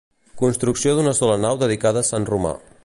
Construcció 0.39 0.95
d'una 1.01 1.13
sola 1.19 1.37
nau 1.45 1.61
dedicada 1.67 2.05
a 2.05 2.11
Sant 2.13 2.29
Romà. 2.33 2.59